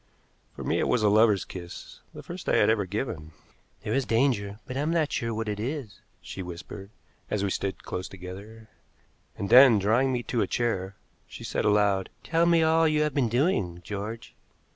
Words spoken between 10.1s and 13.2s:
me to a chair, she said aloud: "Tell me all you have